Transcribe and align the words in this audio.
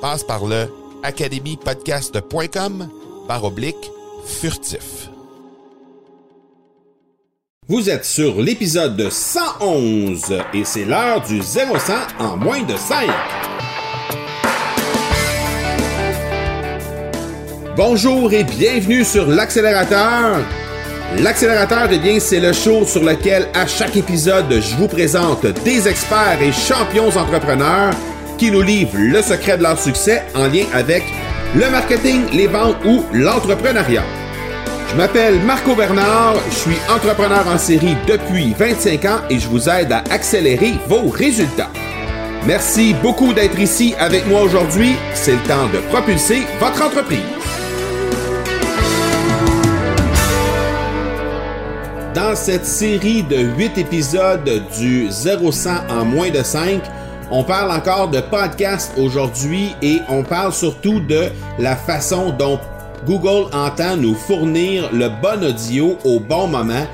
Passe 0.00 0.24
par 0.24 0.46
le 0.46 0.66
academypodcast.com 1.02 2.88
par 3.28 3.44
oblique 3.44 3.90
furtif. 4.24 5.10
Vous 7.68 7.90
êtes 7.90 8.06
sur 8.06 8.40
l'épisode 8.40 9.10
111 9.10 10.38
et 10.54 10.64
c'est 10.64 10.86
l'heure 10.86 11.20
du 11.20 11.42
0 11.42 11.76
en 12.18 12.36
moins 12.38 12.62
de 12.62 12.76
5. 12.76 13.10
Bonjour 17.76 18.32
et 18.32 18.44
bienvenue 18.44 19.04
sur 19.04 19.26
l'accélérateur. 19.26 20.38
L'accélérateur, 21.18 21.88
eh 21.90 21.98
bien, 21.98 22.20
c'est 22.20 22.40
le 22.40 22.52
show 22.52 22.86
sur 22.86 23.04
lequel 23.04 23.48
à 23.52 23.66
chaque 23.66 23.96
épisode, 23.96 24.50
je 24.50 24.76
vous 24.76 24.88
présente 24.88 25.44
des 25.64 25.88
experts 25.88 26.40
et 26.40 26.52
champions 26.52 27.08
entrepreneurs 27.08 27.94
qui 28.40 28.50
nous 28.50 28.62
livrent 28.62 28.96
le 28.96 29.20
secret 29.20 29.58
de 29.58 29.62
leur 29.62 29.78
succès 29.78 30.22
en 30.34 30.46
lien 30.46 30.64
avec 30.72 31.04
le 31.54 31.68
marketing, 31.68 32.22
les 32.32 32.46
ventes 32.46 32.82
ou 32.86 33.04
l'entrepreneuriat. 33.12 34.02
Je 34.88 34.96
m'appelle 34.96 35.38
Marco 35.40 35.74
Bernard, 35.74 36.36
je 36.48 36.54
suis 36.54 36.78
entrepreneur 36.88 37.46
en 37.46 37.58
série 37.58 37.96
depuis 38.08 38.54
25 38.58 39.04
ans 39.04 39.18
et 39.28 39.38
je 39.38 39.46
vous 39.46 39.68
aide 39.68 39.92
à 39.92 40.02
accélérer 40.10 40.72
vos 40.88 41.10
résultats. 41.10 41.68
Merci 42.46 42.94
beaucoup 43.02 43.34
d'être 43.34 43.58
ici 43.58 43.94
avec 43.98 44.26
moi 44.26 44.40
aujourd'hui. 44.40 44.94
C'est 45.12 45.32
le 45.32 45.42
temps 45.42 45.68
de 45.74 45.78
propulser 45.90 46.40
votre 46.58 46.82
entreprise. 46.82 47.20
Dans 52.14 52.34
cette 52.34 52.64
série 52.64 53.22
de 53.22 53.36
8 53.36 53.76
épisodes 53.76 54.62
du 54.78 55.08
0-100 55.08 55.90
en 55.90 56.04
moins 56.06 56.30
de 56.30 56.42
5, 56.42 56.80
on 57.30 57.44
parle 57.44 57.70
encore 57.70 58.08
de 58.08 58.20
podcast 58.20 58.92
aujourd'hui 58.96 59.74
et 59.82 59.98
on 60.08 60.22
parle 60.22 60.52
surtout 60.52 61.00
de 61.00 61.28
la 61.58 61.76
façon 61.76 62.30
dont 62.30 62.58
Google 63.06 63.48
entend 63.54 63.96
nous 63.96 64.14
fournir 64.14 64.90
le 64.92 65.08
bon 65.22 65.44
audio 65.44 65.96
au 66.04 66.20
bon 66.20 66.48
moment. 66.48 66.86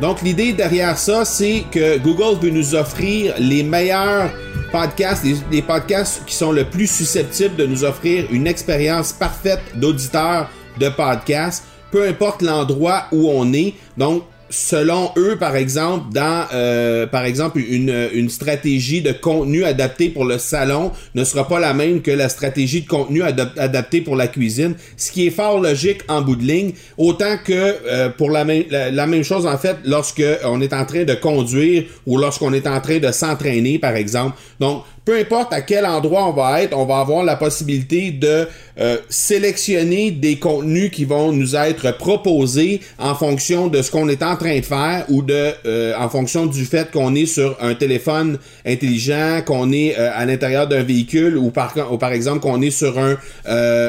Donc 0.00 0.22
l'idée 0.22 0.52
derrière 0.52 0.98
ça, 0.98 1.24
c'est 1.24 1.64
que 1.70 1.98
Google 1.98 2.38
veut 2.40 2.50
nous 2.50 2.74
offrir 2.74 3.34
les 3.38 3.62
meilleurs 3.62 4.30
podcasts, 4.70 5.24
les, 5.50 5.62
podcasts 5.62 6.24
qui 6.26 6.34
sont 6.34 6.52
le 6.52 6.64
plus 6.64 6.86
susceptibles 6.86 7.56
de 7.56 7.66
nous 7.66 7.84
offrir 7.84 8.26
une 8.30 8.46
expérience 8.46 9.12
parfaite 9.12 9.62
d'auditeur 9.74 10.50
de 10.78 10.88
podcast, 10.88 11.64
peu 11.90 12.06
importe 12.06 12.42
l'endroit 12.42 13.04
où 13.12 13.28
on 13.30 13.52
est. 13.52 13.74
Donc 13.96 14.24
selon 14.50 15.10
eux, 15.16 15.36
par 15.36 15.56
exemple, 15.56 16.12
dans 16.12 16.46
euh, 16.52 17.06
par 17.06 17.24
exemple 17.24 17.58
une, 17.58 18.08
une 18.12 18.28
stratégie 18.28 19.02
de 19.02 19.12
contenu 19.12 19.64
adapté 19.64 20.08
pour 20.08 20.24
le 20.24 20.38
salon 20.38 20.92
ne 21.14 21.24
sera 21.24 21.46
pas 21.46 21.60
la 21.60 21.74
même 21.74 22.02
que 22.02 22.10
la 22.10 22.28
stratégie 22.28 22.82
de 22.82 22.88
contenu 22.88 23.22
adaptée 23.22 24.00
pour 24.00 24.16
la 24.16 24.28
cuisine, 24.28 24.74
ce 24.96 25.10
qui 25.12 25.26
est 25.26 25.30
fort 25.30 25.60
logique 25.60 26.00
en 26.08 26.22
bout 26.22 26.36
de 26.36 26.44
ligne, 26.44 26.72
autant 26.96 27.36
que 27.44 27.52
euh, 27.52 28.08
pour 28.10 28.30
la, 28.30 28.44
même 28.44 28.64
la, 28.70 29.06
même 29.06 29.22
chose 29.22 29.46
en 29.46 29.58
fait 29.58 29.76
lorsque 29.84 30.22
on 30.44 30.60
est 30.60 30.72
en 30.72 30.84
train 30.84 31.04
de 31.04 31.14
conduire 31.14 31.84
ou 32.06 32.18
lorsqu'on 32.18 32.52
est 32.52 32.66
en 32.66 32.80
train 32.80 32.98
de 32.98 33.12
s'entraîner, 33.12 33.78
par 33.78 33.96
exemple. 33.96 34.36
Donc 34.60 34.82
peu 35.08 35.18
importe 35.18 35.54
à 35.54 35.62
quel 35.62 35.86
endroit 35.86 36.26
on 36.28 36.32
va 36.32 36.62
être, 36.62 36.76
on 36.76 36.84
va 36.84 36.98
avoir 36.98 37.24
la 37.24 37.36
possibilité 37.36 38.10
de 38.10 38.46
euh, 38.78 38.98
sélectionner 39.08 40.10
des 40.10 40.36
contenus 40.36 40.90
qui 40.90 41.06
vont 41.06 41.32
nous 41.32 41.56
être 41.56 41.96
proposés 41.96 42.82
en 42.98 43.14
fonction 43.14 43.68
de 43.68 43.80
ce 43.80 43.90
qu'on 43.90 44.08
est 44.10 44.22
en 44.22 44.36
train 44.38 44.58
de 44.58 44.64
faire 44.64 45.04
ou 45.08 45.22
de 45.22 45.52
euh, 45.66 45.94
en 45.98 46.08
fonction 46.08 46.46
du 46.46 46.64
fait 46.64 46.90
qu'on 46.90 47.14
est 47.14 47.26
sur 47.26 47.56
un 47.60 47.74
téléphone 47.74 48.38
intelligent, 48.64 49.42
qu'on 49.44 49.72
est 49.72 49.98
euh, 49.98 50.10
à 50.14 50.24
l'intérieur 50.24 50.66
d'un 50.66 50.82
véhicule 50.82 51.36
ou 51.36 51.50
par, 51.50 51.74
ou 51.92 51.98
par 51.98 52.12
exemple 52.12 52.40
qu'on 52.40 52.62
est 52.62 52.70
sur 52.70 52.98
un 52.98 53.16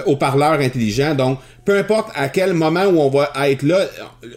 haut-parleur 0.05 0.59
intelligent. 0.59 1.15
Donc 1.15 1.39
peu 1.69 1.77
importe 1.77 2.09
à 2.15 2.29
quel 2.29 2.55
moment 2.55 2.85
où 2.85 2.99
on 2.99 3.11
va 3.11 3.31
être 3.47 3.61
là, 3.61 3.85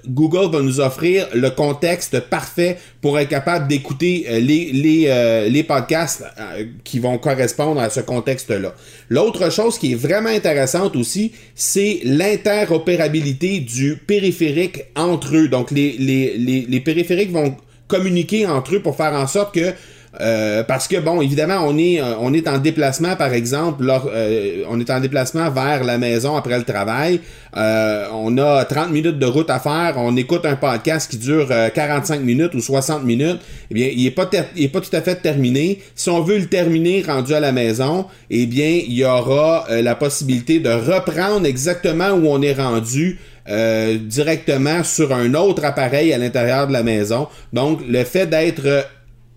Google 0.07 0.55
va 0.55 0.61
nous 0.61 0.81
offrir 0.81 1.27
le 1.33 1.49
contexte 1.49 2.21
parfait 2.21 2.77
pour 3.01 3.19
être 3.19 3.31
capable 3.31 3.69
d'écouter 3.69 4.27
euh, 4.29 4.39
les, 4.39 4.71
les, 4.71 5.07
euh, 5.07 5.49
les 5.49 5.63
podcasts 5.63 6.25
euh, 6.39 6.67
qui 6.85 6.99
vont 6.99 7.17
correspondre 7.17 7.81
à 7.81 7.89
ce 7.89 8.01
contexte-là. 8.01 8.75
L'autre 9.09 9.51
chose 9.51 9.79
qui 9.79 9.93
est 9.93 9.95
vraiment 9.95 10.29
intéressante 10.29 10.95
aussi, 10.95 11.33
c'est 11.55 12.01
l'interopérabilité 12.05 13.61
du 13.61 13.97
périphérique 13.97 14.85
entre 14.95 15.35
eux. 15.35 15.49
Donc 15.49 15.71
les, 15.71 15.93
les, 15.93 16.37
les, 16.37 16.67
les 16.69 16.81
périphériques 16.81 17.33
vont 17.33 17.57
communiquer 17.89 18.47
entre 18.47 18.75
eux 18.75 18.81
pour 18.81 18.95
faire 18.95 19.15
en 19.15 19.27
sorte 19.27 19.55
que 19.55 19.73
euh, 20.21 20.63
parce 20.63 20.89
que 20.89 20.99
bon, 21.01 21.23
évidemment, 21.23 21.61
on 21.67 21.79
est 21.79 22.01
euh, 22.01 22.15
on 22.21 22.35
est 22.35 22.47
en 22.47 22.59
déplacement, 22.59 23.17
par 23.17 23.33
exemple, 23.33 23.91
euh, 23.91 24.63
on 24.69 24.79
est 24.79 24.91
en 24.91 25.01
déplacement 25.01 25.51
vers 25.51 25.85
la 25.85 25.97
maison 25.97 26.37
après 26.37 26.59
le 26.59 26.65
travail. 26.65 27.21
on 27.55 28.37
a 28.39 28.65
30 28.65 28.91
minutes 28.91 29.19
de 29.19 29.27
route 29.27 29.49
à 29.49 29.59
faire. 29.59 29.95
On 29.97 30.15
écoute 30.17 30.45
un 30.45 30.57
podcast 30.57 31.11
qui 31.11 31.17
dure 31.17 31.49
45 31.75 32.21
minutes 32.21 32.55
ou 32.55 32.61
60 32.61 33.05
minutes. 33.05 33.41
Eh 33.71 33.75
bien, 33.75 33.89
il 33.91 34.07
est 34.07 34.11
pas 34.11 34.29
il 34.55 34.65
est 34.65 34.69
pas 34.69 34.81
tout 34.81 34.95
à 34.95 35.01
fait 35.01 35.17
terminé. 35.17 35.81
Si 35.95 36.11
on 36.11 36.21
veut 36.21 36.39
le 36.39 36.47
terminer 36.47 37.03
rendu 37.03 37.33
à 37.35 37.41
la 37.41 37.53
maison, 37.53 38.07
eh 38.29 38.47
bien, 38.47 38.81
il 38.87 38.93
y 38.93 39.05
aura 39.05 39.67
la 39.71 39.95
possibilité 39.95 40.61
de 40.61 40.71
reprendre 40.71 41.47
exactement 41.47 42.11
où 42.11 42.27
on 42.27 42.43
est 42.43 42.55
rendu. 42.55 43.19
directement 43.47 44.85
sur 44.85 45.13
un 45.13 45.35
autre 45.35 45.65
appareil 45.65 46.13
à 46.13 46.19
l'intérieur 46.19 46.69
de 46.69 46.73
la 46.73 46.83
maison. 46.83 47.29
Donc, 47.53 47.81
le 47.89 48.05
fait 48.05 48.27
d'être 48.27 48.87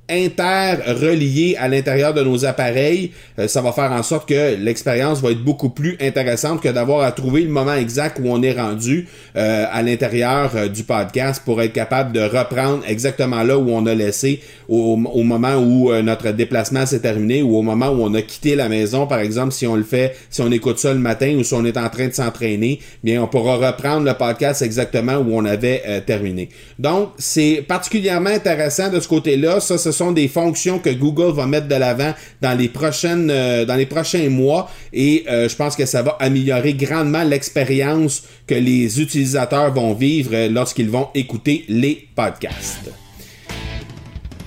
interreliés 0.10 1.56
à 1.60 1.68
l'intérieur 1.68 2.14
de 2.14 2.22
nos 2.22 2.46
appareils, 2.46 3.12
euh, 3.40 3.48
ça 3.48 3.62
va 3.62 3.72
faire 3.72 3.92
en 3.92 4.04
sorte 4.04 4.30
que 4.30 4.56
l'expérience 4.56 5.22
va 5.22 5.32
être 5.32 5.44
beaucoup 5.44 5.70
plus 5.70 5.98
intéressante 6.00 6.62
que 6.62 6.70
d'avoir 6.70 7.02
à 7.02 7.12
trouver 7.12 7.42
le 7.42 7.50
moment 7.50 7.74
exact 7.74 8.20
où 8.22 8.30
on 8.30 8.42
est 8.44 8.54
rendu 8.54 9.08
euh, 9.36 9.66
à 9.72 9.82
l'intérieur 9.82 10.52
euh, 10.56 10.68
du 10.68 10.84
podcast 10.84 11.42
pour 11.44 11.62
être 11.62 11.74
capable 11.74 12.12
de 12.12 12.22
reprendre 12.22 12.84
exactement 12.88 13.42
là 13.44 13.58
où 13.58 13.70
on 13.70 13.86
a 13.88 13.96
laissé 13.96 14.42
au, 14.68 14.96
moment 14.96 15.56
où 15.56 15.92
notre 16.02 16.32
déplacement 16.32 16.86
s'est 16.86 17.00
terminé 17.00 17.42
ou 17.42 17.56
au 17.56 17.62
moment 17.62 17.90
où 17.90 18.02
on 18.04 18.14
a 18.14 18.22
quitté 18.22 18.56
la 18.56 18.70
maison, 18.70 19.08
par 19.08 19.20
exemple, 19.20 19.52
si 19.52 19.68
on 19.68 19.76
le 19.76 19.84
fait, 19.84 20.16
si 20.30 20.42
on 20.42 20.52
écoute 20.52 20.80
ça 20.80 20.94
le 20.94 21.00
matin 21.00 21.36
ou 21.38 21.44
si 21.44 21.54
on 21.54 21.66
est 21.66 21.78
en 21.78 21.90
train 21.90 22.08
de 22.08 22.14
s'entraîner, 22.14 22.80
bien 23.04 23.22
on 23.22 23.28
pourra 23.28 23.58
reprendre 23.58 24.06
le 24.06 24.14
podcast 24.14 24.62
exactement 24.62 25.16
où 25.18 25.36
on 25.36 25.46
avait 25.46 26.02
terminé. 26.06 26.50
Donc, 26.80 27.10
c'est 27.18 27.64
particulièrement 27.68 28.30
intéressant 28.30 28.90
de 28.90 29.00
ce 29.00 29.08
côté-là. 29.08 29.60
Ça, 29.60 29.78
sont 29.96 30.12
des 30.12 30.28
fonctions 30.28 30.80
que 30.80 30.90
Google 30.90 31.34
va 31.34 31.46
mettre 31.48 31.68
de 31.68 31.76
l'avant 31.76 32.14
dans 32.42 32.58
les 32.58 32.70
prochaines 32.70 33.30
euh, 33.32 33.66
dans 33.66 33.76
les 33.76 33.86
prochains 33.86 34.30
mois 34.30 34.70
et 34.94 35.26
euh, 35.30 35.50
je 35.50 35.56
pense 35.56 35.76
que 35.76 35.86
ça 35.86 36.02
va 36.02 36.18
améliorer 36.20 36.74
grandement 36.74 37.24
l'expérience 37.24 38.24
que 38.48 38.56
les 38.56 39.02
utilisateurs 39.02 39.74
vont 39.74 39.94
vivre 39.94 40.48
lorsqu'ils 40.50 40.90
vont 40.90 41.10
écouter 41.16 41.66
les 41.68 42.08
podcasts. 42.16 42.92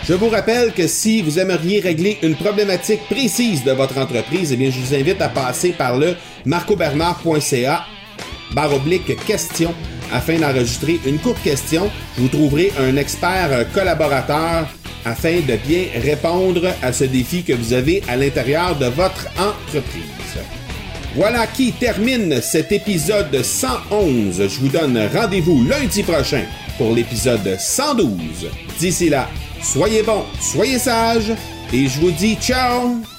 Je 0.09 0.15
vous 0.15 0.29
rappelle 0.31 0.73
que 0.73 0.87
si 0.87 1.21
vous 1.21 1.39
aimeriez 1.39 1.81
régler 1.81 2.17
une 2.23 2.35
problématique 2.35 3.01
précise 3.11 3.63
de 3.65 3.73
votre 3.73 3.99
entreprise, 3.99 4.53
eh 4.53 4.57
bien, 4.57 4.71
je 4.71 4.79
vous 4.79 4.95
invite 4.95 5.21
à 5.21 5.29
passer 5.29 5.71
par 5.73 5.99
le 5.99 6.15
marcobernard.ca 6.47 7.85
barre 8.55 8.75
oblique 8.75 9.15
question 9.27 9.75
afin 10.13 10.39
d'enregistrer 10.39 10.99
une 11.05 11.19
courte 11.19 11.43
question. 11.43 11.91
Vous 12.17 12.29
trouverez 12.29 12.73
un 12.81 12.97
expert 12.97 13.71
collaborateur 13.75 14.67
afin 15.09 15.41
de 15.41 15.57
bien 15.67 15.87
répondre 16.03 16.69
à 16.83 16.93
ce 16.93 17.05
défi 17.05 17.43
que 17.43 17.53
vous 17.53 17.73
avez 17.73 18.03
à 18.09 18.17
l'intérieur 18.17 18.77
de 18.77 18.87
votre 18.87 19.27
entreprise. 19.39 20.05
Voilà 21.15 21.47
qui 21.47 21.73
termine 21.73 22.41
cet 22.43 22.71
épisode 22.71 23.43
111. 23.43 24.49
Je 24.49 24.61
vous 24.61 24.69
donne 24.69 25.01
rendez-vous 25.15 25.65
lundi 25.65 26.03
prochain 26.03 26.45
pour 26.77 26.95
l'épisode 26.95 27.57
112. 27.59 28.51
D'ici 28.79 29.09
là, 29.09 29.29
soyez 29.63 30.03
bons, 30.03 30.25
soyez 30.41 30.79
sages 30.79 31.33
et 31.73 31.89
je 31.89 32.01
vous 32.01 32.11
dis 32.11 32.37
ciao 32.37 33.18